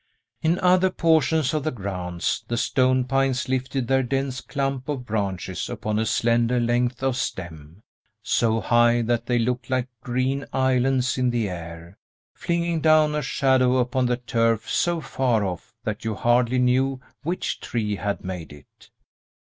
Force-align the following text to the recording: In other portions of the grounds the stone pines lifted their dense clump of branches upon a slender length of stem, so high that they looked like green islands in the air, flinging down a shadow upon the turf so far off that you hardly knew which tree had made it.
In 0.41 0.57
other 0.61 0.89
portions 0.89 1.53
of 1.53 1.63
the 1.63 1.69
grounds 1.69 2.43
the 2.47 2.57
stone 2.57 3.05
pines 3.05 3.47
lifted 3.47 3.87
their 3.87 4.01
dense 4.01 4.41
clump 4.41 4.89
of 4.89 5.05
branches 5.05 5.69
upon 5.69 5.99
a 5.99 6.07
slender 6.07 6.59
length 6.59 7.03
of 7.03 7.15
stem, 7.15 7.83
so 8.23 8.61
high 8.61 9.03
that 9.03 9.27
they 9.27 9.37
looked 9.37 9.69
like 9.69 9.87
green 10.01 10.43
islands 10.51 11.19
in 11.19 11.29
the 11.29 11.47
air, 11.47 11.99
flinging 12.33 12.81
down 12.81 13.13
a 13.13 13.21
shadow 13.21 13.77
upon 13.77 14.07
the 14.07 14.17
turf 14.17 14.67
so 14.67 15.01
far 15.01 15.45
off 15.45 15.75
that 15.83 16.03
you 16.03 16.15
hardly 16.15 16.57
knew 16.57 16.99
which 17.21 17.59
tree 17.59 17.97
had 17.97 18.25
made 18.25 18.51
it. 18.51 18.89